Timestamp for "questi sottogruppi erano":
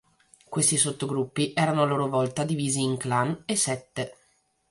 0.49-1.83